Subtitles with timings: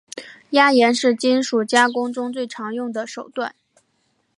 [0.49, 3.53] 压延是金属加工中最常用的手段。